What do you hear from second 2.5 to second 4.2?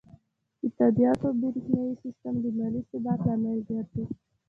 مالي ثبات لامل ګرځي.